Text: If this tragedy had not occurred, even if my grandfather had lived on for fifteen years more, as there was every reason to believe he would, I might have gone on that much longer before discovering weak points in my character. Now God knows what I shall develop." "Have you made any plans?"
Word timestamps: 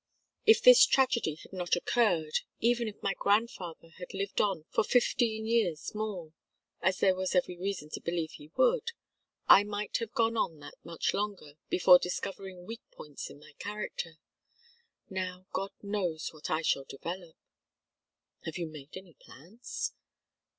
If 0.47 0.63
this 0.63 0.87
tragedy 0.87 1.35
had 1.35 1.53
not 1.53 1.75
occurred, 1.75 2.39
even 2.59 2.87
if 2.87 3.03
my 3.03 3.13
grandfather 3.13 3.89
had 3.99 4.15
lived 4.15 4.41
on 4.41 4.63
for 4.71 4.83
fifteen 4.83 5.45
years 5.45 5.93
more, 5.93 6.33
as 6.81 6.97
there 6.97 7.13
was 7.13 7.35
every 7.35 7.55
reason 7.55 7.91
to 7.91 8.01
believe 8.01 8.31
he 8.31 8.49
would, 8.55 8.93
I 9.45 9.63
might 9.63 9.97
have 9.97 10.11
gone 10.13 10.35
on 10.35 10.57
that 10.57 10.73
much 10.83 11.13
longer 11.13 11.53
before 11.69 11.99
discovering 11.99 12.65
weak 12.65 12.81
points 12.89 13.29
in 13.29 13.37
my 13.39 13.53
character. 13.59 14.17
Now 15.07 15.45
God 15.53 15.69
knows 15.83 16.33
what 16.33 16.49
I 16.49 16.63
shall 16.63 16.83
develop." 16.85 17.35
"Have 18.45 18.57
you 18.57 18.65
made 18.65 18.97
any 18.97 19.13
plans?" 19.13 19.93